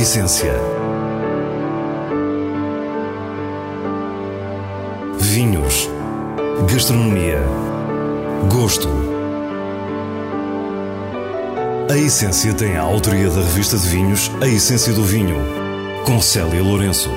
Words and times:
essência. 0.00 0.54
Vinhos. 5.18 5.90
Gastronomia. 6.72 7.42
Gosto. 8.50 8.88
A 11.90 11.98
Essência 11.98 12.54
tem 12.54 12.76
a 12.76 12.82
autoria 12.82 13.28
da 13.28 13.42
revista 13.42 13.76
de 13.76 13.88
vinhos 13.88 14.30
A 14.40 14.48
Essência 14.48 14.94
do 14.94 15.02
Vinho, 15.04 15.36
com 16.06 16.18
Célia 16.22 16.62
Lourenço. 16.62 17.10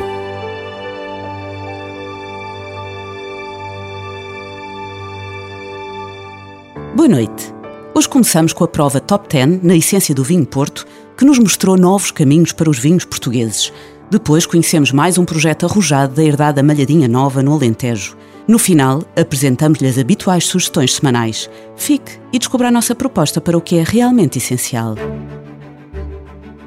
Boa 6.94 7.08
noite. 7.08 7.54
Hoje 7.96 8.10
começamos 8.10 8.52
com 8.52 8.66
a 8.66 8.68
prova 8.68 9.00
Top 9.00 9.30
10 9.30 9.64
na 9.64 9.76
Essência 9.76 10.14
do 10.14 10.24
Vinho 10.24 10.46
Porto, 10.46 10.86
que 11.18 11.26
nos 11.26 11.40
mostrou 11.40 11.78
novos 11.78 12.12
caminhos 12.12 12.52
para 12.52 12.70
os 12.70 12.80
vinhos 12.80 13.06
portugueses. 13.06 13.72
Depois 14.10 14.46
conhecemos 14.46 14.92
mais 14.92 15.18
um 15.18 15.26
projeto 15.26 15.66
arrojado 15.66 16.16
da 16.16 16.24
herdada 16.24 16.62
Malhadinha 16.62 17.08
Nova 17.08 17.42
no 17.42 17.54
Alentejo. 17.54 18.16
No 18.48 18.60
final, 18.60 19.04
apresentamos-lhe 19.16 19.88
as 19.88 19.98
habituais 19.98 20.46
sugestões 20.46 20.94
semanais. 20.94 21.50
Fique 21.76 22.20
e 22.32 22.38
descubra 22.38 22.68
a 22.68 22.72
nossa 22.72 22.94
proposta 22.94 23.40
para 23.40 23.58
o 23.58 23.62
que 23.62 23.78
é 23.78 23.84
realmente 23.84 24.38
essencial. 24.38 24.96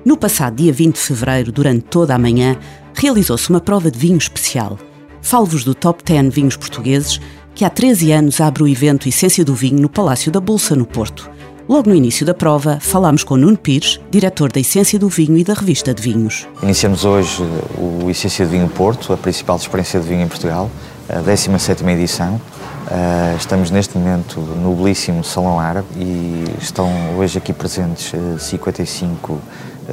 No 0.05 0.17
passado 0.17 0.57
dia 0.57 0.73
20 0.73 0.95
de 0.95 1.01
fevereiro, 1.01 1.53
durante 1.53 1.83
toda 1.83 2.15
a 2.15 2.19
manhã, 2.19 2.57
realizou-se 2.95 3.51
uma 3.51 3.61
prova 3.61 3.91
de 3.91 3.99
vinho 3.99 4.17
especial. 4.17 4.79
Falo-vos 5.21 5.65
do 5.65 5.75
Top 5.75 6.03
10 6.03 6.33
Vinhos 6.33 6.57
Portugueses, 6.57 7.21
que 7.55 7.65
há 7.65 7.71
13 7.71 8.13
anos 8.13 8.41
abre 8.41 8.63
o 8.63 8.69
evento 8.69 9.09
Essência 9.09 9.45
do 9.45 9.55
Vinho 9.55 9.81
no 9.81 9.89
Palácio 9.89 10.31
da 10.31 10.41
Bolsa, 10.41 10.77
no 10.77 10.87
Porto. 10.87 11.31
Logo 11.69 11.91
no 11.91 11.97
início 11.97 12.25
da 12.25 12.33
prova, 12.33 12.79
falámos 12.81 13.25
com 13.25 13.37
Nuno 13.37 13.59
Pires, 13.59 13.99
diretor 14.09 14.53
da 14.53 14.61
Essência 14.61 15.01
do 15.01 15.09
Vinho 15.09 15.37
e 15.37 15.43
da 15.43 15.53
Revista 15.53 15.93
de 15.93 16.01
Vinhos. 16.01 16.47
Iniciamos 16.63 17.05
hoje 17.05 17.43
o 17.77 18.09
Essência 18.09 18.47
do 18.47 18.53
Vinho 18.53 18.69
Porto, 18.69 19.13
a 19.13 19.17
principal 19.17 19.57
experiência 19.57 19.99
de 19.99 20.07
vinho 20.07 20.23
em 20.23 20.29
Portugal, 20.29 20.71
a 21.09 21.21
17ª 21.21 21.89
edição. 21.91 22.35
Uh, 22.37 23.37
estamos 23.37 23.73
neste 23.73 23.99
momento 23.99 24.39
no 24.39 24.77
belíssimo 24.77 25.25
Salão 25.25 25.59
Árabe 25.59 25.89
e 25.97 26.45
estão 26.63 26.89
hoje 27.19 27.39
aqui 27.39 27.53
presentes 27.53 28.13
uh, 28.13 28.39
55 28.39 29.41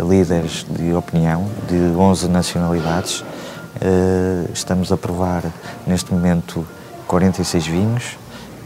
líderes 0.08 0.68
de 0.70 0.94
opinião 0.94 1.50
de 1.68 1.76
11 1.76 2.28
nacionalidades. 2.28 3.22
Uh, 3.22 4.48
estamos 4.54 4.92
a 4.92 4.98
provar 4.98 5.44
neste 5.88 6.14
momento 6.14 6.64
46 7.08 7.66
vinhos. 7.66 8.23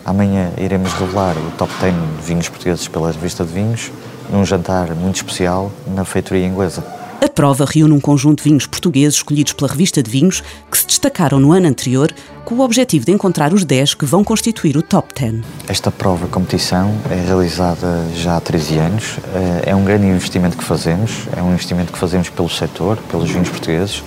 Amanhã 0.07 0.53
iremos 0.57 0.93
revelar 0.93 1.35
o 1.35 1.51
top 1.57 1.69
10 1.81 1.93
de 1.93 2.25
vinhos 2.25 2.47
portugueses 2.47 2.87
pela 2.87 3.11
revista 3.11 3.43
de 3.43 3.51
vinhos, 3.51 3.91
num 4.31 4.45
jantar 4.45 4.95
muito 4.95 5.17
especial 5.17 5.69
na 5.85 6.05
feitoria 6.05 6.47
inglesa. 6.47 6.81
A 7.21 7.27
prova 7.27 7.65
reúne 7.65 7.93
um 7.93 7.99
conjunto 7.99 8.41
de 8.41 8.49
vinhos 8.49 8.65
portugueses 8.65 9.15
escolhidos 9.15 9.51
pela 9.51 9.69
revista 9.69 10.01
de 10.01 10.09
vinhos 10.09 10.41
que 10.71 10.77
se 10.77 10.87
destacaram 10.87 11.41
no 11.41 11.51
ano 11.51 11.67
anterior 11.67 12.09
com 12.45 12.55
o 12.55 12.61
objetivo 12.61 13.05
de 13.05 13.11
encontrar 13.11 13.53
os 13.53 13.65
10 13.65 13.95
que 13.95 14.05
vão 14.05 14.23
constituir 14.23 14.77
o 14.77 14.81
top 14.81 15.13
10. 15.13 15.43
Esta 15.67 15.91
prova 15.91 16.25
competição 16.27 16.95
é 17.11 17.15
realizada 17.15 18.07
já 18.15 18.37
há 18.37 18.39
13 18.39 18.77
anos. 18.77 19.17
É 19.65 19.75
um 19.75 19.83
grande 19.83 20.05
investimento 20.05 20.55
que 20.55 20.63
fazemos, 20.63 21.27
é 21.35 21.41
um 21.41 21.51
investimento 21.51 21.91
que 21.91 21.99
fazemos 21.99 22.29
pelo 22.29 22.49
setor, 22.49 22.97
pelos 23.09 23.29
vinhos 23.29 23.49
portugueses 23.49 24.01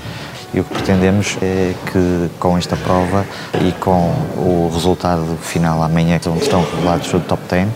e 0.53 0.61
o 0.61 0.65
que 0.65 0.75
pretendemos 0.75 1.37
é 1.41 1.75
que 1.87 2.31
com 2.39 2.59
esta 2.59 2.77
prova 2.77 3.25
e 3.61 3.73
com 3.73 4.13
o 4.37 4.71
resultado 4.73 5.37
final 5.41 5.83
amanhã, 5.83 6.21
onde 6.27 6.43
estão 6.43 6.63
revelados 6.63 7.13
o 7.15 7.21
top 7.21 7.43
10, 7.49 7.69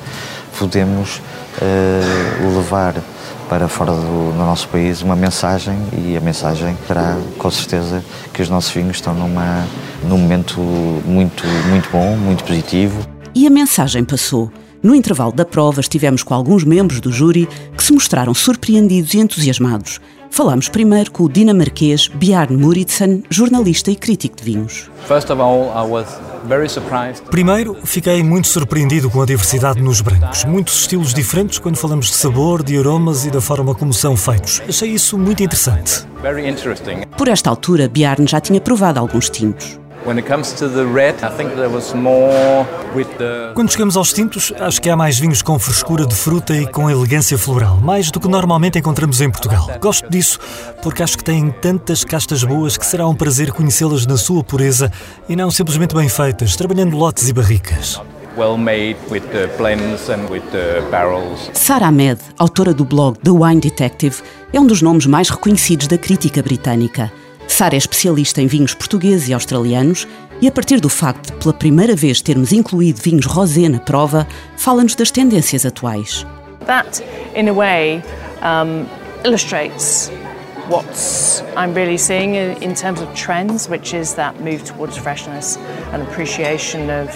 podemos 0.59 1.19
uh, 1.19 2.57
levar 2.57 2.95
para 3.49 3.69
fora 3.69 3.93
do, 3.93 4.33
nosso 4.37 4.69
país 4.69 5.03
uma 5.03 5.15
mensagem 5.15 5.77
e 5.93 6.17
a 6.17 6.21
mensagem 6.21 6.77
terá 6.89 7.17
com 7.39 7.51
certeza 7.51 8.03
que 8.33 8.43
os 8.43 8.49
nossos 8.49 8.73
vinhos 8.73 8.97
estão 8.97 9.15
numa, 9.15 9.67
num 10.03 10.19
momento 10.19 10.61
muito, 10.61 11.47
muito 11.69 11.89
bom, 11.91 12.17
muito 12.17 12.43
positivo. 12.45 13.07
E 13.35 13.47
a 13.47 13.51
mensagem 13.51 14.05
passou. 14.05 14.51
No 14.85 14.95
intervalo 14.95 15.33
da 15.33 15.47
prova 15.47 15.81
estivemos 15.81 16.23
com 16.23 16.35
alguns 16.35 16.63
membros 16.63 17.01
do 17.01 17.11
júri 17.11 17.49
que 17.75 17.83
se 17.83 17.91
mostraram 17.91 18.35
surpreendidos 18.35 19.15
e 19.15 19.19
entusiasmados. 19.19 19.99
Falámos 20.31 20.69
primeiro 20.69 21.11
com 21.11 21.23
o 21.23 21.29
dinamarquês 21.29 22.09
Bjarne 22.09 22.59
Muritzen, 22.59 23.23
jornalista 23.31 23.91
e 23.91 23.97
crítico 23.97 24.37
de 24.37 24.45
vinhos. 24.45 24.91
Primeiro, 27.31 27.79
fiquei 27.83 28.23
muito 28.23 28.47
surpreendido 28.49 29.09
com 29.09 29.23
a 29.23 29.25
diversidade 29.25 29.81
nos 29.81 30.03
brancos. 30.03 30.45
Muitos 30.45 30.81
estilos 30.81 31.15
diferentes 31.15 31.59
quando 31.59 31.77
falamos 31.77 32.09
de 32.09 32.17
sabor, 32.17 32.63
de 32.63 32.77
aromas 32.77 33.25
e 33.25 33.31
da 33.31 33.41
forma 33.41 33.75
como 33.75 33.95
são 33.95 34.15
feitos. 34.19 34.61
Achei 34.69 34.91
isso 34.91 35.17
muito 35.17 35.43
interessante. 35.43 36.07
Por 37.17 37.29
esta 37.29 37.49
altura, 37.49 37.89
Bjarne 37.89 38.27
já 38.27 38.39
tinha 38.39 38.61
provado 38.61 39.01
alguns 39.01 39.31
tintos. 39.31 39.79
Quando 43.55 43.73
chegamos 43.73 43.97
aos 43.97 44.13
tintos, 44.13 44.53
acho 44.61 44.83
que 44.83 44.91
há 44.91 44.97
mais 44.97 45.19
vinhos 45.19 45.41
com 45.41 45.59
frescura 45.59 46.07
de 46.07 46.15
fruta 46.15 46.55
e 46.55 46.67
com 46.67 46.91
elegância 46.91 47.39
floral, 47.39 47.79
mais 47.81 48.11
do 48.11 48.21
que 48.21 48.29
normalmente 48.29 48.79
encontramos 48.79 49.23
em 49.23 49.31
Portugal. 49.31 49.71
Gosto 49.81 50.09
disso 50.11 50.39
porque 50.83 51.03
acho 51.03 51.17
que 51.17 51.25
têm 51.25 51.51
tantas 51.51 52.05
castas 52.05 52.45
boas 52.45 52.77
que 52.77 52.85
será 52.85 53.09
um 53.09 53.15
prazer 53.15 53.51
conhecê-las 53.51 54.05
na 54.07 54.19
sua 54.19 54.45
pureza 54.45 54.93
e 55.27 55.35
não 55.35 55.51
simplesmente 55.51 55.95
bem 55.95 56.09
feitas, 56.09 56.55
trabalhando 56.55 56.97
lotes 56.97 57.29
e 57.29 57.33
barricas. 57.33 57.99
Well 58.37 58.59
made 58.59 58.97
with 59.11 59.23
the 59.31 59.47
blends 59.57 60.11
and 60.11 60.29
with 60.29 60.43
the 60.51 60.83
barrels. 60.91 61.51
Sarah 61.55 61.87
Ahmed, 61.87 62.21
autora 62.37 62.75
do 62.75 62.85
blog 62.85 63.19
The 63.21 63.31
Wine 63.31 63.61
Detective, 63.61 64.17
é 64.53 64.61
um 64.61 64.67
dos 64.67 64.83
nomes 64.83 65.07
mais 65.07 65.31
reconhecidos 65.31 65.87
da 65.87 65.97
crítica 65.97 66.43
britânica. 66.43 67.13
Sara 67.55 67.77
é 67.77 67.79
especialista 67.79 68.43
em 68.43 68.49
vinhos 68.49 68.75
portugueses 68.75 69.29
e 69.29 69.33
australianos 69.33 70.09
e, 70.41 70.49
a 70.49 70.51
partir 70.51 70.81
do 70.81 70.89
facto 70.89 71.33
de 71.33 71.39
pela 71.39 71.55
primeira 71.55 71.95
vez 71.95 72.21
termos 72.21 72.51
incluído 72.53 73.01
vinhos 73.01 73.27
rosé 73.27 73.69
na 73.69 73.79
prova, 73.79 74.27
fala-nos 74.57 74.97
das 74.97 75.13
tendências 75.13 75.65
atuais. 75.65 76.27
That, 76.67 77.05
in 77.37 77.49
a 77.49 77.53
way, 77.53 78.03
um, 78.43 78.89
illustrates 79.25 80.11
what 80.69 80.85
I'm 81.57 81.73
really 81.75 81.97
seeing 81.97 82.35
in 82.35 82.75
terms 82.75 83.01
of 83.01 83.15
trends, 83.15 83.69
which 83.69 83.95
is 83.95 84.15
that 84.15 84.35
move 84.41 84.65
towards 84.65 84.97
freshness 84.97 85.57
and 85.93 86.03
appreciation 86.03 86.91
of 86.91 87.09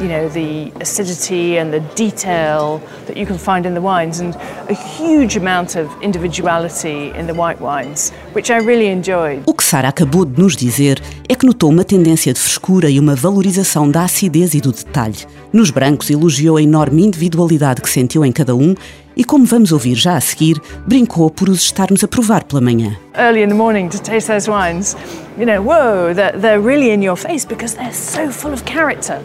you 0.00 0.08
know, 0.08 0.28
the 0.28 0.72
acidity 0.80 1.58
and 1.58 1.72
the 1.72 1.80
detail 1.94 2.80
that 3.06 3.16
you 3.16 3.26
can 3.26 3.38
find 3.38 3.66
in 3.66 3.74
the 3.74 3.80
wines, 3.80 4.20
and 4.20 4.36
a 4.68 4.74
huge 4.74 5.36
amount 5.36 5.76
of 5.76 5.88
individuality 6.00 7.12
in 7.18 7.26
the 7.26 7.34
white 7.34 7.60
wines, 7.60 8.12
which 8.32 8.50
I 8.50 8.58
really 8.58 8.86
enjoyed. 8.88 9.42
O 9.46 9.54
que 9.54 9.64
Sara 9.64 9.88
acabou 9.88 10.24
de 10.24 10.40
nos 10.40 10.56
dizer 10.56 11.00
é 11.28 11.34
que 11.34 11.46
notou 11.46 11.70
uma 11.70 11.84
tendência 11.84 12.32
de 12.32 12.40
frescura 12.40 12.88
e 12.88 12.98
uma 12.98 13.14
valorização 13.14 13.90
da 13.90 14.04
acidez 14.04 14.54
e 14.54 14.60
do 14.60 14.72
detalhe. 14.72 15.26
Nos 15.52 15.70
brancos 15.70 16.10
elogiou 16.10 16.56
a 16.56 16.62
enorme 16.62 17.04
individualidade 17.04 17.80
que 17.80 17.90
sentiu 17.90 18.24
em 18.24 18.32
cada 18.32 18.54
um 18.54 18.74
e, 19.16 19.24
como 19.24 19.44
vamos 19.44 19.72
ouvir 19.72 19.96
já 19.96 20.16
a 20.16 20.20
seguir, 20.20 20.60
brincou 20.86 21.28
por 21.28 21.48
os 21.48 21.62
estarmos 21.62 22.04
a 22.04 22.08
provar 22.08 22.44
pela 22.44 22.60
manhã. 22.60 22.96
Early 23.16 23.42
in 23.42 23.48
the 23.48 23.54
morning 23.54 23.88
to 23.88 23.98
taste 24.00 24.28
those 24.28 24.48
wines, 24.48 24.96
you 25.36 25.44
know, 25.44 25.60
whoa, 25.60 26.14
they're, 26.14 26.38
they're 26.38 26.60
really 26.60 26.92
in 26.92 27.02
your 27.02 27.16
face 27.16 27.44
because 27.44 27.74
they're 27.74 27.92
so 27.92 28.30
full 28.30 28.52
of 28.52 28.64
character. 28.64 29.20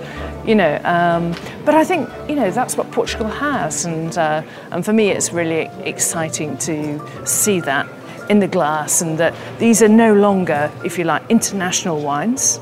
You 0.45 0.55
know. 0.55 0.79
Um, 0.83 1.33
but 1.65 1.75
I 1.75 1.83
think 1.83 2.09
you 2.27 2.35
know 2.35 2.51
that's 2.51 2.77
what 2.77 2.91
Portugal 2.91 3.27
has, 3.27 3.85
and 3.85 4.17
uh, 4.17 4.41
and 4.71 4.83
for 4.85 4.93
me, 4.93 5.09
it's 5.09 5.31
really 5.33 5.69
exciting 5.83 6.57
to 6.59 6.99
see 7.25 7.59
that 7.61 7.87
in 8.29 8.39
the 8.39 8.47
glass, 8.47 9.01
and 9.01 9.17
that 9.17 9.33
these 9.59 9.81
are 9.81 9.89
no 9.89 10.13
longer, 10.13 10.71
if 10.83 10.97
you 10.97 11.03
like, 11.03 11.23
international 11.29 12.01
wines. 12.01 12.59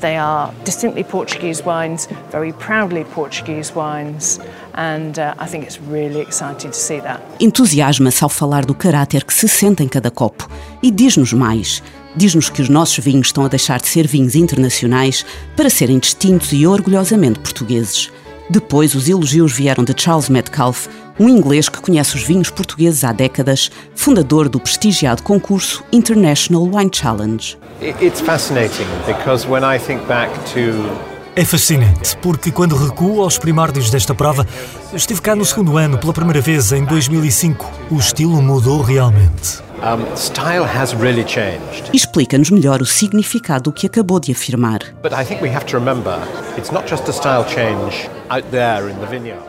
They 0.00 0.16
are 0.16 0.52
distinctly 0.64 1.02
Portuguese 1.02 1.64
wines, 1.64 2.06
very 2.30 2.52
proudly 2.52 3.02
Portuguese 3.02 3.74
wines, 3.74 4.38
and 4.74 5.18
uh, 5.18 5.34
I 5.40 5.46
think 5.46 5.64
it's 5.64 5.80
really 5.80 6.20
exciting 6.20 6.70
to 6.70 6.76
see 6.76 7.00
that. 7.00 7.20
Entusiasma-se 7.40 8.22
ao 8.22 8.28
falar 8.28 8.64
do 8.64 8.74
caráter 8.74 9.24
que 9.24 9.34
se 9.34 9.48
sente 9.48 9.82
em 9.82 9.88
cada 9.88 10.08
copo 10.08 10.48
e 10.80 10.92
diz-nos 10.92 11.32
mais. 11.32 11.82
Diz-nos 12.18 12.50
que 12.50 12.60
os 12.60 12.68
nossos 12.68 12.98
vinhos 12.98 13.28
estão 13.28 13.44
a 13.44 13.48
deixar 13.48 13.80
de 13.80 13.86
ser 13.86 14.04
vinhos 14.04 14.34
internacionais 14.34 15.24
para 15.54 15.70
serem 15.70 16.00
distintos 16.00 16.52
e 16.52 16.66
orgulhosamente 16.66 17.38
portugueses. 17.38 18.10
Depois, 18.50 18.92
os 18.96 19.08
elogios 19.08 19.52
vieram 19.52 19.84
de 19.84 19.94
Charles 19.96 20.28
Metcalfe, 20.28 20.88
um 21.16 21.28
inglês 21.28 21.68
que 21.68 21.80
conhece 21.80 22.16
os 22.16 22.24
vinhos 22.24 22.50
portugueses 22.50 23.04
há 23.04 23.12
décadas, 23.12 23.70
fundador 23.94 24.48
do 24.48 24.58
prestigiado 24.58 25.22
concurso 25.22 25.84
International 25.92 26.68
Wine 26.68 26.90
Challenge. 26.92 27.56
It's 27.80 28.20
fascinating 28.20 28.88
because 29.06 29.48
when 29.48 29.62
I 29.62 29.78
think 29.78 30.04
back 30.08 30.32
to 30.54 31.08
é 31.36 31.44
fascinante, 31.44 32.16
porque 32.16 32.50
quando 32.50 32.74
recuo 32.74 33.22
aos 33.22 33.38
primórdios 33.38 33.92
desta 33.92 34.12
prova, 34.12 34.44
estive 34.92 35.20
cá 35.20 35.36
no 35.36 35.44
segundo 35.44 35.76
ano, 35.76 35.96
pela 35.96 36.12
primeira 36.12 36.40
vez, 36.40 36.72
em 36.72 36.84
2005. 36.84 37.64
O 37.92 37.96
estilo 37.96 38.42
mudou 38.42 38.82
realmente. 38.82 39.67
Um, 39.80 40.16
style 40.16 40.64
has 40.64 40.92
really 40.92 41.24
changed. 41.24 41.90
Explica-nos 41.94 42.50
melhor 42.50 42.82
o 42.82 42.86
significado 42.86 43.64
do 43.64 43.72
que 43.72 43.86
acabou 43.86 44.18
de 44.18 44.32
afirmar. 44.32 44.80
But 45.00 45.12
I 45.12 45.24
think 45.24 45.40
we 45.40 45.48
have 45.48 45.66
to 45.66 45.78
remember, 45.78 46.18
it's 46.56 46.72
not 46.72 46.88
just 46.88 47.08
a 47.08 47.12
style 47.12 47.44
change 47.44 48.10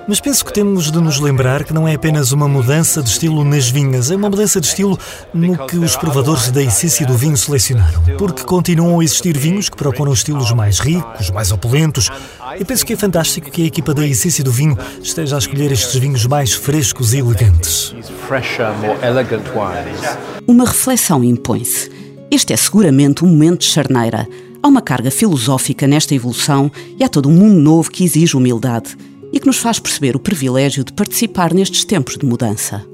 Mas 0.07 0.19
penso 0.19 0.45
que 0.45 0.53
temos 0.53 0.91
de 0.91 0.99
nos 0.99 1.19
lembrar 1.19 1.63
que 1.63 1.73
não 1.73 1.87
é 1.87 1.95
apenas 1.95 2.31
uma 2.31 2.47
mudança 2.47 3.01
de 3.01 3.09
estilo 3.09 3.43
nas 3.43 3.69
vinhas, 3.69 4.09
é 4.11 4.15
uma 4.15 4.29
mudança 4.29 4.61
de 4.61 4.67
estilo 4.67 4.97
no 5.33 5.57
que 5.67 5.77
os 5.77 5.95
provadores 5.95 6.49
da 6.49 6.61
essência 6.61 7.05
do 7.05 7.17
vinho 7.17 7.37
selecionaram. 7.37 8.01
Porque 8.17 8.43
continuam 8.43 8.99
a 8.99 9.03
existir 9.03 9.37
vinhos 9.37 9.69
que 9.69 9.77
procuram 9.77 10.13
estilos 10.13 10.51
mais 10.51 10.79
ricos, 10.79 11.29
mais 11.31 11.51
opulentos. 11.51 12.09
E 12.59 12.65
penso 12.65 12.85
que 12.85 12.93
é 12.93 12.97
fantástico 12.97 13.49
que 13.51 13.63
a 13.63 13.65
equipa 13.65 13.93
da 13.93 14.05
essência 14.05 14.43
do 14.43 14.51
vinho 14.51 14.77
esteja 15.01 15.35
a 15.35 15.39
escolher 15.39 15.71
estes 15.71 15.95
vinhos 15.99 16.25
mais 16.25 16.53
frescos 16.53 17.13
e 17.13 17.17
elegantes. 17.19 17.93
Uma 20.47 20.65
reflexão 20.65 21.23
impõe-se. 21.23 21.91
Este 22.31 22.53
é 22.53 22.57
seguramente 22.57 23.25
um 23.25 23.27
momento 23.27 23.61
de 23.61 23.67
charneira. 23.67 24.27
Há 24.61 24.67
uma 24.67 24.81
carga 24.81 25.09
filosófica 25.09 25.88
nesta 25.88 26.13
evolução 26.13 26.69
e 26.97 27.03
há 27.03 27.07
todo 27.07 27.29
um 27.29 27.31
mundo 27.31 27.56
novo 27.56 27.89
que 27.89 28.03
exige 28.03 28.35
humildade 28.35 28.97
e 29.31 29.39
que 29.39 29.47
nos 29.47 29.57
faz 29.57 29.79
perceber 29.79 30.17
o 30.17 30.19
privilégio 30.19 30.83
de 30.83 30.91
participar 30.91 31.53
nestes 31.53 31.85
tempos 31.85 32.17
de 32.17 32.25
mudança. 32.25 32.85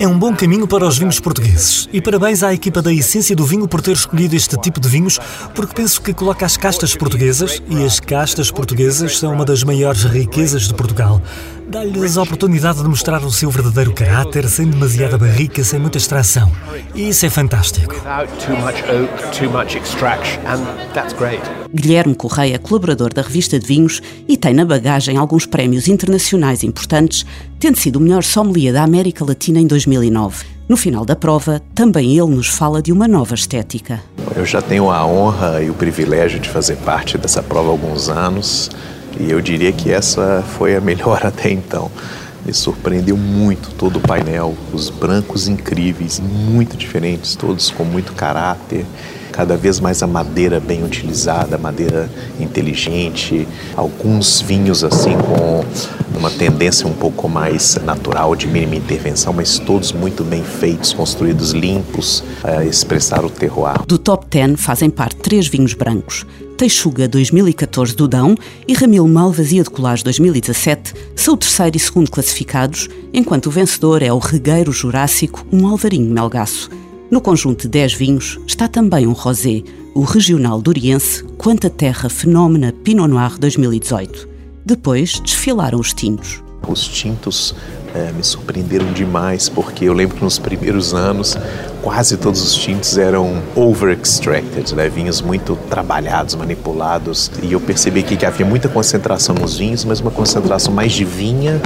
É 0.00 0.06
um 0.06 0.16
bom 0.16 0.32
caminho 0.32 0.68
para 0.68 0.86
os 0.86 0.96
vinhos 0.96 1.18
portugueses. 1.18 1.88
E 1.92 2.00
parabéns 2.00 2.44
à 2.44 2.54
equipa 2.54 2.80
da 2.80 2.92
Essência 2.92 3.34
do 3.34 3.44
Vinho 3.44 3.66
por 3.66 3.82
ter 3.82 3.92
escolhido 3.92 4.36
este 4.36 4.56
tipo 4.60 4.78
de 4.78 4.88
vinhos, 4.88 5.18
porque 5.56 5.74
penso 5.74 6.00
que 6.00 6.14
coloca 6.14 6.46
as 6.46 6.56
castas 6.56 6.94
portuguesas, 6.94 7.60
e 7.68 7.84
as 7.84 7.98
castas 7.98 8.50
portuguesas 8.50 9.18
são 9.18 9.32
uma 9.32 9.44
das 9.44 9.64
maiores 9.64 10.04
riquezas 10.04 10.68
de 10.68 10.74
Portugal. 10.74 11.20
Dá-lhes 11.68 12.16
a 12.16 12.22
oportunidade 12.22 12.80
de 12.80 12.88
mostrar 12.88 13.22
o 13.22 13.30
seu 13.30 13.50
verdadeiro 13.50 13.92
caráter, 13.92 14.48
sem 14.48 14.70
demasiada 14.70 15.18
barrica, 15.18 15.62
sem 15.62 15.78
muita 15.78 15.98
extração. 15.98 16.50
E 16.94 17.10
isso 17.10 17.26
é 17.26 17.30
fantástico. 17.30 17.94
Guilherme 21.74 22.14
Correia, 22.14 22.58
colaborador 22.58 23.12
da 23.12 23.20
revista 23.20 23.58
de 23.58 23.66
vinhos 23.66 24.00
e 24.26 24.36
tem 24.36 24.54
na 24.54 24.64
bagagem 24.64 25.18
alguns 25.18 25.44
prémios 25.44 25.88
internacionais 25.88 26.62
importantes, 26.62 27.26
tendo 27.58 27.78
sido 27.78 27.96
o 27.96 28.00
melhor 28.00 28.22
sommelier 28.22 28.72
da 28.72 28.82
América 28.82 29.24
Latina 29.24 29.60
em 29.60 29.66
2009. 29.66 30.46
No 30.68 30.76
final 30.76 31.04
da 31.04 31.16
prova, 31.16 31.62
também 31.74 32.18
ele 32.18 32.34
nos 32.34 32.48
fala 32.48 32.82
de 32.82 32.92
uma 32.92 33.08
nova 33.08 33.34
estética. 33.34 34.02
Eu 34.36 34.44
já 34.44 34.60
tenho 34.60 34.90
a 34.90 35.06
honra 35.06 35.62
e 35.62 35.70
o 35.70 35.74
privilégio 35.74 36.38
de 36.38 36.48
fazer 36.48 36.76
parte 36.76 37.16
dessa 37.16 37.42
prova 37.42 37.68
há 37.68 37.70
alguns 37.70 38.08
anos. 38.08 38.70
E 39.18 39.30
eu 39.30 39.40
diria 39.40 39.72
que 39.72 39.90
essa 39.90 40.44
foi 40.58 40.76
a 40.76 40.80
melhor 40.80 41.20
até 41.26 41.50
então. 41.50 41.90
Me 42.44 42.52
surpreendeu 42.52 43.16
muito 43.16 43.70
todo 43.70 43.96
o 43.96 44.00
painel, 44.00 44.54
os 44.72 44.90
brancos 44.90 45.48
incríveis, 45.48 46.20
muito 46.20 46.76
diferentes, 46.76 47.34
todos 47.34 47.70
com 47.70 47.84
muito 47.84 48.12
caráter 48.12 48.84
cada 49.38 49.56
vez 49.56 49.78
mais 49.78 50.02
a 50.02 50.06
madeira 50.08 50.58
bem 50.58 50.82
utilizada, 50.82 51.56
madeira 51.56 52.10
inteligente, 52.40 53.46
alguns 53.76 54.40
vinhos 54.40 54.82
assim 54.82 55.12
com 55.12 55.64
uma 56.18 56.28
tendência 56.28 56.88
um 56.88 56.92
pouco 56.92 57.28
mais 57.28 57.76
natural 57.84 58.34
de 58.34 58.48
mínima 58.48 58.74
intervenção, 58.74 59.32
mas 59.32 59.60
todos 59.60 59.92
muito 59.92 60.24
bem 60.24 60.42
feitos, 60.42 60.92
construídos 60.92 61.52
limpos, 61.52 62.24
a 62.42 62.64
expressar 62.64 63.24
o 63.24 63.30
terroir. 63.30 63.86
Do 63.86 63.96
top 63.96 64.26
10 64.28 64.60
fazem 64.60 64.90
parte 64.90 65.14
três 65.14 65.46
vinhos 65.46 65.72
brancos. 65.72 66.26
Teixuga 66.56 67.06
2014 67.06 67.94
do 67.94 68.08
Dão 68.08 68.34
e 68.66 68.74
Ramil 68.74 69.06
Malvasia 69.06 69.62
de 69.62 69.70
Colares 69.70 70.02
2017 70.02 70.94
são 71.14 71.34
o 71.34 71.36
terceiro 71.36 71.76
e 71.76 71.78
segundo 71.78 72.10
classificados, 72.10 72.88
enquanto 73.14 73.46
o 73.46 73.52
vencedor 73.52 74.02
é 74.02 74.12
o 74.12 74.18
Regueiro 74.18 74.72
Jurássico, 74.72 75.46
um 75.52 75.68
alvarinho 75.68 76.12
melgaço. 76.12 76.68
No 77.10 77.22
conjunto 77.22 77.62
de 77.62 77.68
10 77.68 77.94
vinhos 77.94 78.38
está 78.46 78.68
também 78.68 79.06
um 79.06 79.12
rosé, 79.12 79.62
o 79.94 80.02
regional 80.02 80.60
duriense 80.60 81.24
Quanta 81.38 81.70
Terra 81.70 82.10
Fenómena 82.10 82.70
Pinot 82.84 83.08
Noir 83.08 83.38
2018. 83.38 84.28
Depois 84.62 85.18
desfilaram 85.20 85.80
os 85.80 85.94
tintos. 85.94 86.42
Os 86.68 86.86
tintos 86.86 87.54
é, 87.94 88.12
me 88.12 88.22
surpreenderam 88.22 88.92
demais, 88.92 89.48
porque 89.48 89.86
eu 89.86 89.94
lembro 89.94 90.18
que 90.18 90.22
nos 90.22 90.38
primeiros 90.38 90.92
anos 90.92 91.34
quase 91.88 92.18
todos 92.18 92.42
os 92.42 92.54
tintos 92.54 92.98
eram 92.98 93.42
over-extracted, 93.56 94.74
né? 94.74 94.90
vinhos 94.90 95.22
muito 95.22 95.56
trabalhados, 95.70 96.34
manipulados, 96.34 97.30
e 97.42 97.52
eu 97.52 97.60
percebi 97.60 98.02
que, 98.02 98.14
que 98.14 98.26
havia 98.26 98.44
muita 98.44 98.68
concentração 98.68 99.34
nos 99.34 99.56
vinhos, 99.56 99.86
mas 99.86 99.98
uma 99.98 100.10
concentração 100.10 100.72
mais 100.72 100.92
de 100.92 101.02
vinha 101.02 101.58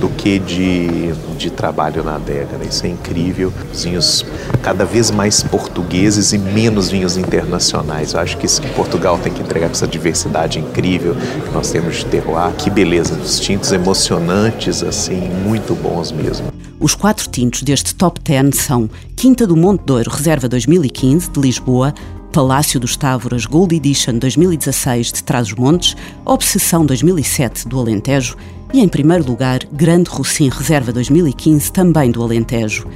do 0.00 0.08
que 0.08 0.40
de, 0.40 1.12
de 1.38 1.50
trabalho 1.50 2.02
na 2.02 2.16
adega. 2.16 2.58
Né? 2.58 2.66
Isso 2.68 2.84
é 2.84 2.88
incrível. 2.88 3.52
Os 3.72 3.84
vinhos 3.84 4.26
cada 4.60 4.84
vez 4.84 5.12
mais 5.12 5.40
portugueses 5.40 6.32
e 6.32 6.38
menos 6.38 6.90
vinhos 6.90 7.16
internacionais. 7.16 8.14
Eu 8.14 8.20
acho 8.20 8.38
que 8.38 8.46
isso 8.46 8.60
que 8.60 8.68
Portugal 8.70 9.20
tem 9.22 9.32
que 9.32 9.40
entregar 9.40 9.70
essa 9.70 9.86
diversidade 9.86 10.58
incrível 10.58 11.14
que 11.14 11.54
nós 11.54 11.70
temos 11.70 11.98
de 11.98 12.06
terroir. 12.06 12.52
Que 12.54 12.68
beleza, 12.68 13.14
os 13.14 13.38
tintos 13.38 13.70
emocionantes, 13.70 14.82
assim, 14.82 15.30
muito 15.44 15.76
bons 15.76 16.10
mesmo. 16.10 16.59
Os 16.80 16.94
quatro 16.94 17.28
tintos 17.28 17.62
deste 17.62 17.94
top 17.94 18.18
10 18.22 18.56
são 18.56 18.88
Quinta 19.14 19.46
do 19.46 19.54
Monte 19.54 19.82
Douro 19.84 20.10
Reserva 20.10 20.48
2015, 20.48 21.30
de 21.30 21.38
Lisboa, 21.38 21.92
Palácio 22.32 22.80
dos 22.80 22.96
Távoras 22.96 23.44
Gold 23.44 23.76
Edition 23.76 24.16
2016 24.16 25.12
de 25.12 25.22
Trás-os-Montes, 25.22 25.94
Obsessão 26.24 26.86
2007 26.86 27.68
do 27.68 27.78
Alentejo 27.78 28.34
e, 28.72 28.80
em 28.80 28.88
primeiro 28.88 29.26
lugar, 29.26 29.58
Grande 29.70 30.08
Rocim 30.08 30.48
Reserva 30.48 30.90
2015, 30.90 31.70
também 31.70 32.10
do 32.10 32.22
Alentejo. 32.22 32.86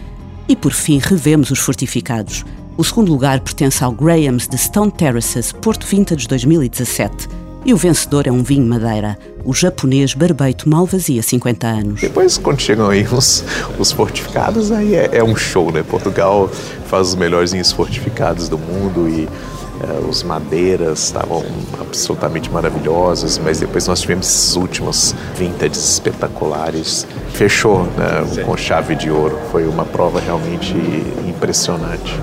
E, 0.49 0.57
por 0.57 0.73
fim, 0.73 0.99
revemos 0.99 1.51
os 1.51 1.59
fortificados. 1.59 2.43
O 2.79 2.85
segundo 2.85 3.13
lugar 3.13 3.41
pertence 3.41 3.85
ao 3.85 3.93
Graham's 3.93 4.49
de 4.49 4.57
Stone 4.57 4.93
Terraces 4.93 5.53
Porto 5.53 5.87
Vintage 5.87 6.27
2017 6.27 7.44
e 7.65 7.73
o 7.73 7.77
vencedor 7.77 8.27
é 8.27 8.31
um 8.31 8.43
vinho 8.43 8.67
madeira, 8.67 9.19
o 9.45 9.55
japonês 9.55 10.15
Barbeito 10.15 10.69
Malvasia, 10.69 11.23
50 11.23 11.67
anos. 11.67 12.01
Depois, 12.01 12.37
quando 12.37 12.61
chegam 12.61 12.89
aí 12.91 13.05
os, 13.05 13.45
os 13.79 13.91
fortificados, 13.91 14.71
aí 14.71 14.95
é, 14.95 15.11
é, 15.13 15.25
um 15.25 15.35
show, 15.35 15.73
né? 15.73 15.83
Portugal 15.83 16.51
faz 16.87 17.09
os 17.09 17.15
melhores 17.15 17.53
vinhos 17.53 17.73
fortificados 17.73 18.49
do 18.49 18.59
mundo 18.59 19.09
e 19.09 19.29
é, 19.81 20.09
os 20.09 20.23
madeiras 20.23 21.05
estavam 21.05 21.45
absolutamente 21.81 22.51
maravilhosos, 22.51 23.39
mas 23.39 23.61
depois 23.61 23.87
nós 23.89 24.01
tivemos 24.01 24.29
esses 24.29 24.57
últimos 24.57 25.15
vintages 25.37 25.93
espetaculares. 25.93 27.07
Fechou 27.33 27.85
né, 27.85 28.45
com 28.45 28.57
chave 28.57 28.95
de 28.95 29.11
ouro. 29.11 29.39
Foi 29.51 29.67
uma 29.67 29.85
prova 29.85 30.21
realmente 30.21 30.75
impressionante. 31.27 32.21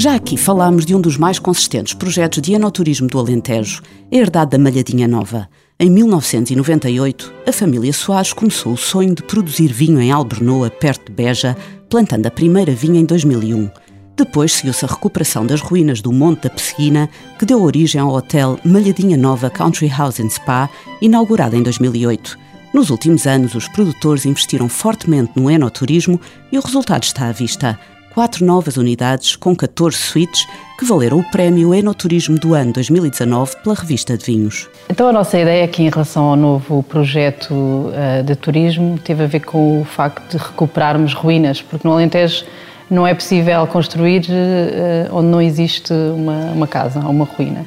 Já 0.00 0.14
aqui 0.14 0.38
falámos 0.38 0.86
de 0.86 0.94
um 0.94 1.00
dos 1.00 1.18
mais 1.18 1.38
consistentes 1.38 1.92
projetos 1.92 2.40
de 2.40 2.54
enoturismo 2.54 3.06
do 3.06 3.18
Alentejo, 3.18 3.82
a 4.10 4.16
herdade 4.16 4.52
da 4.52 4.58
Malhadinha 4.58 5.06
Nova. 5.06 5.46
Em 5.78 5.90
1998, 5.90 7.30
a 7.46 7.52
família 7.52 7.92
Soares 7.92 8.32
começou 8.32 8.72
o 8.72 8.78
sonho 8.78 9.14
de 9.14 9.22
produzir 9.22 9.70
vinho 9.70 10.00
em 10.00 10.10
Albernoa, 10.10 10.70
perto 10.70 11.04
de 11.04 11.12
Beja, 11.12 11.54
plantando 11.90 12.24
a 12.24 12.30
primeira 12.30 12.72
vinha 12.72 12.98
em 12.98 13.04
2001. 13.04 13.68
Depois 14.16 14.52
seguiu-se 14.52 14.86
a 14.86 14.88
recuperação 14.88 15.44
das 15.44 15.60
ruínas 15.60 16.00
do 16.00 16.10
Monte 16.10 16.44
da 16.44 16.48
Pesseguina, 16.48 17.10
que 17.38 17.44
deu 17.44 17.62
origem 17.62 18.00
ao 18.00 18.08
hotel 18.08 18.58
Malhadinha 18.64 19.18
Nova 19.18 19.50
Country 19.50 19.88
House 19.88 20.18
and 20.18 20.30
Spa, 20.30 20.70
inaugurado 21.02 21.56
em 21.56 21.62
2008. 21.62 22.38
Nos 22.72 22.88
últimos 22.88 23.26
anos, 23.26 23.54
os 23.54 23.68
produtores 23.68 24.24
investiram 24.24 24.66
fortemente 24.66 25.32
no 25.36 25.50
enoturismo 25.50 26.18
e 26.50 26.56
o 26.56 26.62
resultado 26.62 27.02
está 27.02 27.28
à 27.28 27.32
vista 27.32 27.78
quatro 28.14 28.44
novas 28.44 28.76
unidades 28.76 29.36
com 29.36 29.54
14 29.54 29.96
suítes 29.96 30.46
que 30.78 30.84
valeram 30.84 31.18
o 31.18 31.30
prémio 31.30 31.74
Enoturismo 31.74 32.38
do 32.38 32.54
ano 32.54 32.72
2019 32.72 33.56
pela 33.62 33.74
revista 33.74 34.16
de 34.16 34.24
vinhos. 34.24 34.68
Então 34.88 35.08
a 35.08 35.12
nossa 35.12 35.38
ideia 35.38 35.64
aqui 35.64 35.82
em 35.82 35.90
relação 35.90 36.24
ao 36.24 36.36
novo 36.36 36.82
projeto 36.82 37.52
uh, 37.52 38.22
de 38.24 38.34
turismo 38.34 38.98
teve 38.98 39.24
a 39.24 39.26
ver 39.26 39.40
com 39.40 39.80
o 39.80 39.84
facto 39.84 40.36
de 40.36 40.42
recuperarmos 40.42 41.14
ruínas, 41.14 41.62
porque 41.62 41.86
no 41.86 41.94
Alentejo 41.94 42.44
não 42.90 43.06
é 43.06 43.14
possível 43.14 43.66
construir 43.66 44.22
uh, 44.22 45.14
onde 45.16 45.28
não 45.28 45.40
existe 45.40 45.92
uma, 45.92 46.52
uma 46.52 46.66
casa 46.66 47.00
ou 47.04 47.10
uma 47.10 47.24
ruína. 47.24 47.64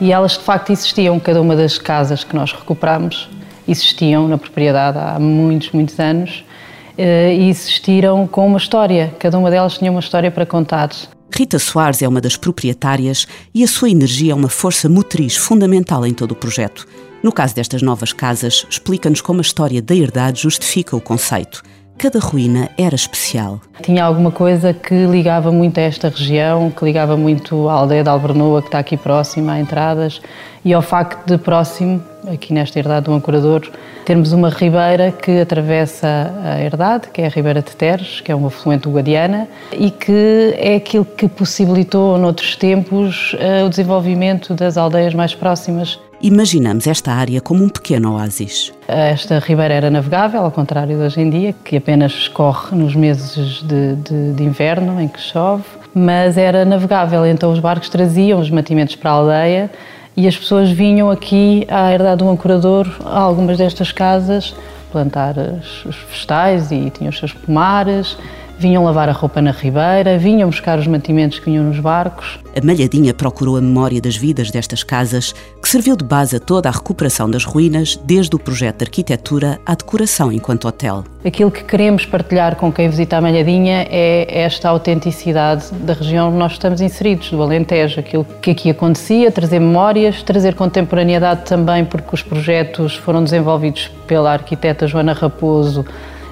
E 0.00 0.12
elas 0.12 0.32
de 0.32 0.40
facto 0.44 0.72
existiam, 0.72 1.18
cada 1.20 1.40
uma 1.40 1.56
das 1.56 1.78
casas 1.78 2.24
que 2.24 2.34
nós 2.34 2.52
recuperamos 2.52 3.28
existiam 3.68 4.28
na 4.28 4.38
propriedade 4.38 4.98
há 4.98 5.18
muitos, 5.18 5.70
muitos 5.72 5.98
anos 5.98 6.44
eh, 6.50 6.55
e 6.98 7.48
existiram 7.48 8.26
com 8.26 8.46
uma 8.46 8.58
história. 8.58 9.14
Cada 9.18 9.38
uma 9.38 9.50
delas 9.50 9.78
tinha 9.78 9.90
uma 9.90 10.00
história 10.00 10.30
para 10.30 10.46
contar. 10.46 10.90
Rita 11.34 11.58
Soares 11.58 12.00
é 12.00 12.08
uma 12.08 12.20
das 12.20 12.36
proprietárias 12.36 13.26
e 13.54 13.62
a 13.62 13.68
sua 13.68 13.90
energia 13.90 14.32
é 14.32 14.34
uma 14.34 14.48
força 14.48 14.88
motriz 14.88 15.36
fundamental 15.36 16.06
em 16.06 16.14
todo 16.14 16.32
o 16.32 16.36
projeto. 16.36 16.86
No 17.22 17.32
caso 17.32 17.54
destas 17.54 17.82
novas 17.82 18.12
casas, 18.12 18.66
explica-nos 18.70 19.20
como 19.20 19.40
a 19.40 19.42
história 19.42 19.82
da 19.82 19.94
herdade 19.94 20.42
justifica 20.42 20.96
o 20.96 21.00
conceito. 21.00 21.62
Cada 21.98 22.18
ruína 22.18 22.68
era 22.78 22.94
especial. 22.94 23.60
Tinha 23.82 24.04
alguma 24.04 24.30
coisa 24.30 24.72
que 24.72 25.06
ligava 25.06 25.50
muito 25.50 25.78
a 25.78 25.82
esta 25.82 26.08
região, 26.08 26.70
que 26.70 26.84
ligava 26.84 27.16
muito 27.16 27.68
à 27.68 27.74
aldeia 27.74 28.02
de 28.02 28.08
Albernoa, 28.08 28.60
que 28.60 28.68
está 28.68 28.78
aqui 28.78 28.96
próxima, 28.96 29.52
a 29.52 29.60
entradas, 29.60 30.20
e 30.64 30.74
ao 30.74 30.82
facto 30.82 31.26
de 31.26 31.38
próximo, 31.38 32.02
aqui 32.26 32.52
nesta 32.52 32.78
herdade 32.78 33.06
do 33.06 33.12
Ancorador, 33.12 33.70
termos 34.04 34.32
uma 34.32 34.50
ribeira 34.50 35.12
que 35.12 35.40
atravessa 35.40 36.32
a 36.44 36.60
herdade, 36.60 37.08
que 37.12 37.22
é 37.22 37.26
a 37.26 37.28
Ribeira 37.28 37.62
de 37.62 37.74
Teres, 37.74 38.20
que 38.20 38.30
é 38.30 38.36
um 38.36 38.46
afluente 38.46 38.82
do 38.82 38.90
Guadiana, 38.90 39.48
e 39.72 39.90
que 39.90 40.54
é 40.56 40.76
aquilo 40.76 41.04
que 41.04 41.28
possibilitou, 41.28 42.18
noutros 42.18 42.56
tempos, 42.56 43.36
eh, 43.38 43.64
o 43.64 43.68
desenvolvimento 43.68 44.54
das 44.54 44.76
aldeias 44.76 45.14
mais 45.14 45.34
próximas 45.34 45.98
Imaginamos 46.20 46.86
esta 46.86 47.12
área 47.12 47.40
como 47.42 47.62
um 47.62 47.68
pequeno 47.68 48.14
oásis. 48.14 48.72
Esta 48.88 49.38
ribeira 49.38 49.74
era 49.74 49.90
navegável, 49.90 50.42
ao 50.42 50.50
contrário 50.50 50.96
de 50.96 51.02
hoje 51.02 51.20
em 51.20 51.28
dia, 51.28 51.54
que 51.64 51.76
apenas 51.76 52.12
escorre 52.12 52.74
nos 52.74 52.94
meses 52.94 53.62
de, 53.62 53.96
de, 53.96 54.32
de 54.32 54.42
inverno, 54.42 55.00
em 55.00 55.08
que 55.08 55.20
chove, 55.20 55.64
mas 55.94 56.38
era 56.38 56.64
navegável, 56.64 57.26
então 57.26 57.52
os 57.52 57.58
barcos 57.58 57.90
traziam 57.90 58.40
os 58.40 58.50
mantimentos 58.50 58.96
para 58.96 59.10
a 59.10 59.14
aldeia 59.14 59.70
e 60.16 60.26
as 60.26 60.36
pessoas 60.36 60.70
vinham 60.70 61.10
aqui 61.10 61.66
à 61.68 61.92
herdade 61.92 62.24
do 62.24 62.30
ancorador, 62.30 62.88
a 63.04 63.18
algumas 63.20 63.58
destas 63.58 63.92
casas, 63.92 64.54
plantar 64.90 65.34
os 65.38 65.98
vegetais 66.10 66.72
e 66.72 66.90
tinham 66.90 67.10
os 67.10 67.18
seus 67.18 67.34
pomares 67.34 68.16
vinham 68.58 68.84
lavar 68.84 69.08
a 69.08 69.12
roupa 69.12 69.40
na 69.40 69.50
ribeira, 69.50 70.18
vinham 70.18 70.48
buscar 70.48 70.78
os 70.78 70.86
mantimentos 70.86 71.38
que 71.38 71.46
vinham 71.46 71.64
nos 71.64 71.78
barcos. 71.78 72.38
A 72.56 72.64
Malhadinha 72.64 73.12
procurou 73.12 73.56
a 73.56 73.60
memória 73.60 74.00
das 74.00 74.16
vidas 74.16 74.50
destas 74.50 74.82
casas, 74.82 75.34
que 75.60 75.68
serviu 75.68 75.96
de 75.96 76.04
base 76.04 76.36
a 76.36 76.40
toda 76.40 76.68
a 76.68 76.72
recuperação 76.72 77.30
das 77.30 77.44
ruínas, 77.44 78.00
desde 78.04 78.34
o 78.34 78.38
projeto 78.38 78.78
de 78.78 78.84
arquitetura 78.84 79.60
à 79.66 79.74
decoração 79.74 80.32
enquanto 80.32 80.66
hotel. 80.66 81.04
Aquilo 81.24 81.50
que 81.50 81.64
queremos 81.64 82.06
partilhar 82.06 82.56
com 82.56 82.72
quem 82.72 82.88
visita 82.88 83.16
a 83.16 83.20
Malhadinha 83.20 83.86
é 83.90 84.42
esta 84.42 84.68
autenticidade 84.68 85.72
da 85.72 85.92
região 85.92 86.28
onde 86.28 86.38
nós 86.38 86.52
estamos 86.52 86.80
inseridos, 86.80 87.30
do 87.30 87.42
Alentejo, 87.42 88.00
aquilo 88.00 88.26
que 88.40 88.52
aqui 88.52 88.70
acontecia, 88.70 89.30
trazer 89.30 89.58
memórias, 89.58 90.22
trazer 90.22 90.54
contemporaneidade 90.54 91.44
também, 91.44 91.84
porque 91.84 92.14
os 92.14 92.22
projetos 92.22 92.94
foram 92.94 93.22
desenvolvidos 93.22 93.90
pela 94.06 94.32
arquiteta 94.32 94.86
Joana 94.86 95.12
Raposo 95.12 95.84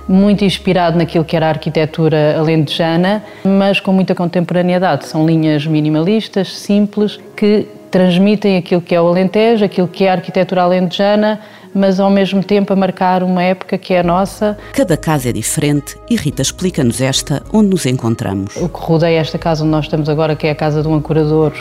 muito 0.08 0.44
inspirado 0.44 0.98
naquilo 0.98 1.24
que 1.24 1.36
era 1.36 1.46
a 1.46 1.48
arquitetura 1.50 2.36
alentejana, 2.38 3.22
mas 3.44 3.80
com 3.80 3.92
muita 3.92 4.14
contemporaneidade. 4.14 5.06
São 5.06 5.26
linhas 5.26 5.66
minimalistas, 5.66 6.56
simples, 6.56 7.18
que 7.36 7.66
transmitem 7.90 8.56
aquilo 8.56 8.80
que 8.80 8.94
é 8.94 9.00
o 9.00 9.06
Alentejo, 9.06 9.64
aquilo 9.64 9.86
que 9.86 10.04
é 10.04 10.10
a 10.10 10.14
arquitetura 10.14 10.62
alentejana, 10.62 11.40
mas 11.72 12.00
ao 12.00 12.10
mesmo 12.10 12.42
tempo 12.42 12.72
a 12.72 12.76
marcar 12.76 13.22
uma 13.22 13.42
época 13.42 13.78
que 13.78 13.94
é 13.94 14.00
a 14.00 14.02
nossa. 14.02 14.58
Cada 14.72 14.96
casa 14.96 15.28
é 15.28 15.32
diferente 15.32 15.96
e 16.10 16.16
Rita 16.16 16.42
explica-nos 16.42 17.00
esta 17.00 17.42
onde 17.52 17.70
nos 17.70 17.86
encontramos. 17.86 18.56
O 18.56 18.68
que 18.68 18.80
rodeia 18.80 19.20
esta 19.20 19.38
casa 19.38 19.62
onde 19.62 19.70
nós 19.70 19.84
estamos 19.84 20.08
agora, 20.08 20.34
que 20.34 20.46
é 20.46 20.50
a 20.50 20.54
casa 20.54 20.82
do 20.82 20.92
ancorador, 20.92 21.52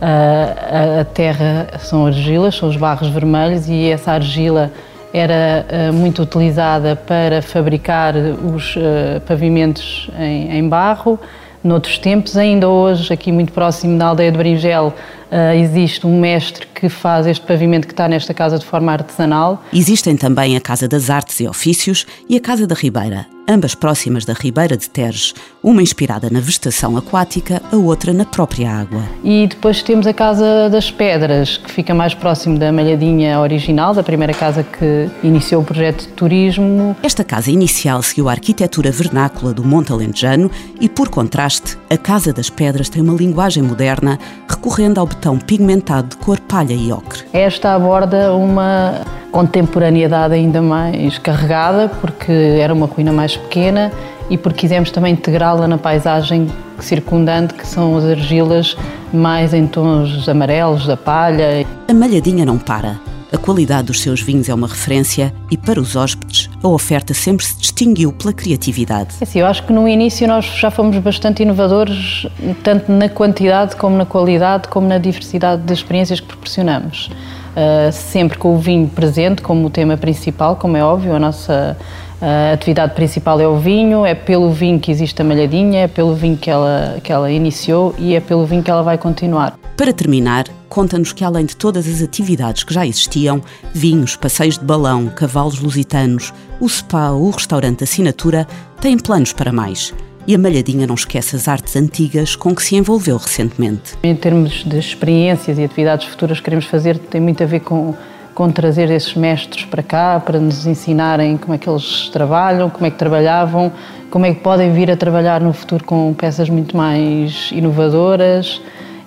a 0.00 1.04
terra 1.04 1.68
são 1.78 2.06
argilas, 2.06 2.56
são 2.56 2.68
os 2.68 2.76
barros 2.76 3.08
vermelhos 3.08 3.68
e 3.68 3.88
essa 3.90 4.12
argila 4.12 4.72
era 5.12 5.66
uh, 5.68 5.92
muito 5.92 6.22
utilizada 6.22 6.96
para 6.96 7.42
fabricar 7.42 8.14
os 8.16 8.76
uh, 8.76 9.20
pavimentos 9.26 10.08
em, 10.18 10.58
em, 10.58 10.68
barro. 10.68 11.18
Noutros 11.62 11.98
tempos, 11.98 12.36
ainda 12.36 12.68
hoje, 12.68 13.12
aqui 13.12 13.30
muito 13.30 13.52
próximo 13.52 13.96
da 13.98 14.06
aldeia 14.06 14.32
de 14.32 14.38
Bringel, 14.38 14.86
uh, 14.88 15.54
existe 15.54 16.06
um 16.06 16.18
mestre 16.18 16.66
que 16.74 16.88
faz 16.88 17.26
este 17.26 17.44
pavimento 17.46 17.86
que 17.86 17.92
está 17.92 18.08
nesta 18.08 18.32
casa 18.32 18.58
de 18.58 18.64
forma 18.64 18.90
artesanal. 18.90 19.62
Existem 19.72 20.16
também 20.16 20.56
a 20.56 20.60
Casa 20.60 20.88
das 20.88 21.10
Artes 21.10 21.38
e 21.40 21.46
Ofícios 21.46 22.06
e 22.28 22.36
a 22.36 22.40
Casa 22.40 22.66
da 22.66 22.74
Ribeira, 22.74 23.26
ambas 23.48 23.74
próximas 23.74 24.24
da 24.24 24.32
Ribeira 24.32 24.76
de 24.76 24.88
Terres, 24.88 25.34
uma 25.62 25.82
inspirada 25.82 26.28
na 26.30 26.40
vegetação 26.40 26.96
aquática, 26.96 27.62
a 27.70 27.76
outra 27.76 28.12
na 28.12 28.24
própria 28.24 28.70
água. 28.70 29.02
E 29.22 29.46
depois 29.46 29.82
temos 29.82 30.06
a 30.06 30.12
Casa 30.12 30.68
das 30.70 30.90
Pedras, 30.90 31.56
que 31.56 31.70
fica 31.70 31.94
mais 31.94 32.14
próximo 32.14 32.58
da 32.58 32.72
Malhadinha 32.72 33.40
original, 33.40 33.94
da 33.94 34.02
primeira 34.02 34.34
casa 34.34 34.62
que 34.62 35.08
iniciou 35.22 35.62
o 35.62 35.64
projeto 35.64 36.02
de 36.02 36.08
turismo. 36.08 36.96
Esta 37.02 37.24
casa 37.24 37.50
inicial 37.50 38.02
seguiu 38.02 38.28
a 38.28 38.32
arquitetura 38.32 38.90
vernácula 38.90 39.52
do 39.52 39.64
Monte 39.64 39.92
Alentejano 39.92 40.50
e, 40.80 40.88
por 40.88 41.08
contraste, 41.08 41.76
a 41.90 41.96
Casa 41.96 42.32
das 42.32 42.50
Pedras 42.50 42.88
tem 42.88 43.02
uma 43.02 43.14
linguagem 43.14 43.62
moderna, 43.62 44.18
recorrendo 44.48 44.98
ao 44.98 45.06
betão 45.06 45.38
pigmentado 45.38 46.08
de 46.08 46.16
cor 46.16 46.40
palha 46.40 46.74
e 46.74 46.92
ocre. 46.92 47.24
Esta 47.32 47.74
aborda 47.74 48.34
uma 48.34 49.04
contemporaneidade 49.32 50.34
ainda 50.34 50.60
mais 50.62 51.18
carregada, 51.18 51.88
porque 52.00 52.30
era 52.30 52.72
uma 52.72 52.86
ruína 52.86 53.12
mais 53.12 53.36
pequena 53.36 53.90
e 54.30 54.36
porque 54.38 54.60
quisemos 54.60 54.90
também 54.90 55.14
integrá-la 55.14 55.66
na 55.66 55.78
paisagem 55.78 56.46
circundante, 56.78 57.54
que 57.54 57.66
são 57.66 57.96
as 57.96 58.04
argilas 58.04 58.76
mais 59.12 59.52
em 59.52 59.66
tons 59.66 60.28
amarelos, 60.28 60.86
da 60.86 60.96
palha. 60.96 61.66
A 61.88 61.94
Malhadinha 61.94 62.44
não 62.44 62.58
para. 62.58 63.00
A 63.32 63.38
qualidade 63.38 63.86
dos 63.86 64.02
seus 64.02 64.20
vinhos 64.20 64.50
é 64.50 64.54
uma 64.54 64.68
referência 64.68 65.32
e, 65.50 65.56
para 65.56 65.80
os 65.80 65.96
hóspedes, 65.96 66.50
a 66.62 66.68
oferta 66.68 67.14
sempre 67.14 67.46
se 67.46 67.56
distinguiu 67.56 68.12
pela 68.12 68.30
criatividade. 68.30 69.14
É 69.20 69.24
assim, 69.24 69.40
eu 69.40 69.46
acho 69.46 69.62
que 69.62 69.72
no 69.72 69.88
início 69.88 70.28
nós 70.28 70.44
já 70.44 70.70
fomos 70.70 70.98
bastante 70.98 71.42
inovadores, 71.42 72.26
tanto 72.62 72.92
na 72.92 73.08
quantidade 73.08 73.74
como 73.76 73.96
na 73.96 74.04
qualidade, 74.04 74.68
como 74.68 74.86
na 74.86 74.98
diversidade 74.98 75.62
de 75.62 75.72
experiências 75.72 76.20
que 76.20 76.26
proporcionamos. 76.26 77.08
Uh, 77.52 77.92
sempre 77.92 78.38
com 78.38 78.54
o 78.54 78.58
vinho 78.58 78.88
presente 78.88 79.42
como 79.42 79.68
tema 79.68 79.96
principal, 79.96 80.56
como 80.56 80.76
é 80.76 80.82
óbvio, 80.82 81.14
a 81.14 81.18
nossa 81.18 81.76
a 82.22 82.52
atividade 82.52 82.94
principal 82.94 83.40
é 83.40 83.48
o 83.48 83.58
vinho, 83.58 84.06
é 84.06 84.14
pelo 84.14 84.52
vinho 84.52 84.78
que 84.78 84.92
existe 84.92 85.20
a 85.20 85.24
malhadinha, 85.24 85.80
é 85.80 85.88
pelo 85.88 86.14
vinho 86.14 86.36
que 86.36 86.48
ela, 86.48 87.00
que 87.02 87.12
ela 87.12 87.28
iniciou 87.28 87.96
e 87.98 88.14
é 88.14 88.20
pelo 88.20 88.46
vinho 88.46 88.62
que 88.62 88.70
ela 88.70 88.82
vai 88.82 88.96
continuar. 88.96 89.58
Para 89.76 89.92
terminar, 89.92 90.44
conta-nos 90.68 91.12
que 91.12 91.24
além 91.24 91.44
de 91.44 91.56
todas 91.56 91.88
as 91.88 92.00
atividades 92.00 92.62
que 92.62 92.72
já 92.72 92.86
existiam, 92.86 93.42
vinhos, 93.74 94.14
passeios 94.14 94.56
de 94.56 94.64
balão, 94.64 95.08
cavalos 95.08 95.58
lusitanos, 95.58 96.32
o 96.60 96.68
spa, 96.68 97.10
o 97.10 97.28
restaurante 97.30 97.82
assinatura, 97.82 98.46
têm 98.80 98.96
planos 98.96 99.32
para 99.32 99.52
mais. 99.52 99.92
E 100.26 100.34
a 100.34 100.38
Malhadinha 100.38 100.86
não 100.86 100.94
esquece 100.94 101.34
as 101.34 101.48
artes 101.48 101.74
antigas 101.74 102.36
com 102.36 102.54
que 102.54 102.62
se 102.62 102.76
envolveu 102.76 103.16
recentemente. 103.16 103.94
Em 104.02 104.14
termos 104.14 104.64
de 104.64 104.78
experiências 104.78 105.58
e 105.58 105.64
atividades 105.64 106.06
futuras 106.06 106.38
que 106.38 106.44
queremos 106.44 106.66
fazer, 106.66 106.98
tem 106.98 107.20
muito 107.20 107.42
a 107.42 107.46
ver 107.46 107.60
com 107.60 107.94
com 108.34 108.50
trazer 108.50 108.90
esses 108.90 109.14
mestres 109.14 109.64
para 109.64 109.82
cá, 109.82 110.20
para 110.20 110.38
nos 110.38 110.66
ensinarem 110.66 111.36
como 111.36 111.54
é 111.54 111.58
que 111.58 111.68
eles 111.68 112.08
trabalham, 112.08 112.70
como 112.70 112.86
é 112.86 112.90
que 112.90 112.96
trabalhavam, 112.96 113.70
como 114.10 114.26
é 114.26 114.34
que 114.34 114.40
podem 114.40 114.72
vir 114.72 114.90
a 114.90 114.96
trabalhar 114.96 115.40
no 115.40 115.52
futuro 115.52 115.84
com 115.84 116.12
peças 116.14 116.48
muito 116.48 116.76
mais 116.76 117.50
inovadoras 117.52 118.60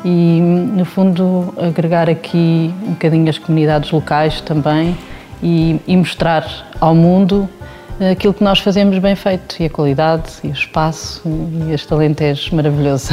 e, 0.03 0.39
no 0.39 0.85
fundo, 0.85 1.53
agregar 1.57 2.09
aqui 2.09 2.73
um 2.83 2.91
bocadinho 2.91 3.29
as 3.29 3.37
comunidades 3.37 3.91
locais 3.91 4.41
também 4.41 4.95
e, 5.41 5.79
e 5.87 5.97
mostrar 5.97 6.71
ao 6.79 6.93
mundo 6.93 7.49
aquilo 7.99 8.33
que 8.33 8.43
nós 8.43 8.59
fazemos 8.59 8.97
bem 8.99 9.15
feito 9.15 9.55
e 9.61 9.65
a 9.65 9.69
qualidade 9.69 10.23
e 10.43 10.47
o 10.47 10.53
espaço 10.53 11.21
e 11.25 11.73
este 11.73 11.93
alentejo 11.93 12.55
maravilhoso. 12.55 13.09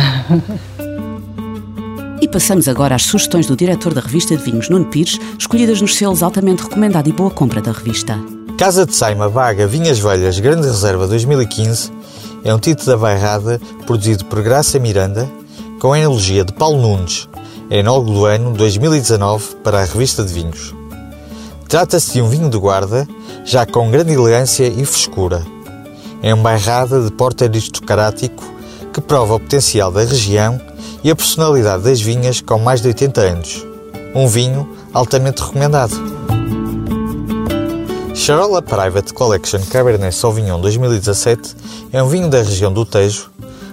E 2.20 2.28
passamos 2.28 2.68
agora 2.68 2.94
às 2.94 3.02
sugestões 3.02 3.46
do 3.46 3.56
diretor 3.56 3.92
da 3.92 4.00
revista 4.00 4.36
de 4.36 4.42
vinhos, 4.42 4.68
Nuno 4.68 4.86
Pires, 4.86 5.18
escolhidas 5.36 5.80
nos 5.80 5.96
selos 5.96 6.22
altamente 6.22 6.62
recomendado 6.62 7.08
e 7.08 7.12
boa 7.12 7.30
compra 7.30 7.60
da 7.60 7.72
revista. 7.72 8.16
Casa 8.56 8.86
de 8.86 8.94
Saima 8.94 9.28
Vaga 9.28 9.66
Vinhas 9.66 9.98
Velhas 9.98 10.38
Grande 10.38 10.68
Reserva 10.68 11.08
2015 11.08 11.90
é 12.44 12.54
um 12.54 12.58
título 12.58 12.86
da 12.86 12.96
bairrada 12.96 13.60
produzido 13.86 14.24
por 14.26 14.40
Graça 14.40 14.78
Miranda 14.78 15.28
com 15.80 15.92
a 15.92 15.98
enologia 15.98 16.44
de 16.44 16.52
Paulo 16.52 16.80
Nunes, 16.80 17.28
enólogo 17.68 18.12
do 18.12 18.24
ano 18.24 18.52
2019 18.52 19.56
para 19.64 19.80
a 19.80 19.84
revista 19.84 20.22
de 20.22 20.32
vinhos. 20.32 20.81
Trata-se 21.72 22.12
de 22.12 22.20
um 22.20 22.28
vinho 22.28 22.50
de 22.50 22.58
guarda, 22.58 23.08
já 23.46 23.64
com 23.64 23.90
grande 23.90 24.12
elegância 24.12 24.66
e 24.68 24.84
frescura. 24.84 25.42
É 26.22 26.34
um 26.34 26.42
bairrada 26.42 27.00
de 27.00 27.10
porte 27.10 27.44
aristocrático 27.44 28.44
que 28.92 29.00
prova 29.00 29.36
o 29.36 29.40
potencial 29.40 29.90
da 29.90 30.02
região 30.02 30.60
e 31.02 31.10
a 31.10 31.16
personalidade 31.16 31.84
das 31.84 31.98
vinhas 31.98 32.42
com 32.42 32.58
mais 32.58 32.82
de 32.82 32.88
80 32.88 33.20
anos. 33.22 33.66
Um 34.14 34.28
vinho 34.28 34.68
altamente 34.92 35.40
recomendado. 35.40 35.94
Charola 38.14 38.60
Private 38.60 39.14
Collection 39.14 39.60
Cabernet 39.70 40.14
Sauvignon 40.14 40.60
2017 40.60 41.56
é 41.90 42.02
um 42.02 42.08
vinho 42.08 42.28
da 42.28 42.42
região 42.42 42.70
do 42.70 42.84
Tejo, 42.84 43.30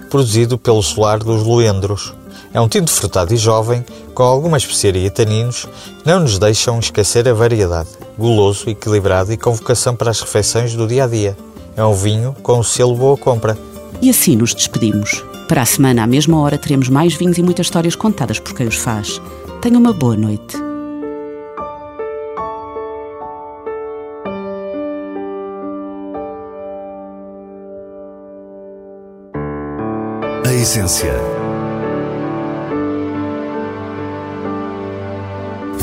produzido 0.08 0.56
pelo 0.56 0.82
Solar 0.82 1.18
dos 1.18 1.42
Luendros. 1.42 2.14
É 2.54 2.60
um 2.62 2.66
tinto 2.66 2.90
frutado 2.90 3.34
e 3.34 3.36
jovem, 3.36 3.84
com 4.20 4.24
alguma 4.24 4.58
especiaria 4.58 5.06
e 5.06 5.08
taninos, 5.08 5.66
não 6.04 6.20
nos 6.20 6.38
deixam 6.38 6.78
esquecer 6.78 7.26
a 7.26 7.32
variedade, 7.32 7.88
guloso, 8.18 8.68
equilibrado 8.68 9.32
e 9.32 9.36
com 9.38 9.50
vocação 9.50 9.96
para 9.96 10.10
as 10.10 10.20
refeições 10.20 10.74
do 10.74 10.86
dia 10.86 11.04
a 11.04 11.06
dia. 11.06 11.34
É 11.74 11.82
um 11.82 11.94
vinho 11.94 12.36
com 12.42 12.58
o 12.58 12.62
selo 12.62 12.94
boa 12.94 13.16
compra. 13.16 13.56
E 14.02 14.10
assim 14.10 14.36
nos 14.36 14.52
despedimos. 14.52 15.24
Para 15.48 15.62
a 15.62 15.64
semana, 15.64 16.02
à 16.02 16.06
mesma 16.06 16.38
hora, 16.38 16.58
teremos 16.58 16.90
mais 16.90 17.14
vinhos 17.14 17.38
e 17.38 17.42
muitas 17.42 17.64
histórias 17.64 17.96
contadas 17.96 18.38
por 18.38 18.52
quem 18.52 18.68
os 18.68 18.76
faz. 18.76 19.22
Tenha 19.62 19.78
uma 19.78 19.94
boa 19.94 20.14
noite. 20.14 20.54
A 30.44 30.52
essência. 30.52 31.39